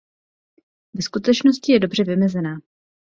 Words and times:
Ve 0.93 1.01
skutečnosti 1.01 1.71
je 1.71 1.79
dobře 1.79 2.03
vymezená. 2.03 2.57